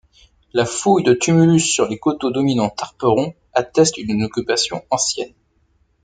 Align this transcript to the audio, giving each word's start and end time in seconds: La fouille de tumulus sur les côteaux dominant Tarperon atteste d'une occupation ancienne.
La 0.53 0.65
fouille 0.65 1.03
de 1.03 1.13
tumulus 1.13 1.59
sur 1.61 1.87
les 1.87 1.99
côteaux 1.99 2.31
dominant 2.31 2.71
Tarperon 2.71 3.35
atteste 3.53 3.99
d'une 3.99 4.23
occupation 4.23 4.83
ancienne. 4.89 5.33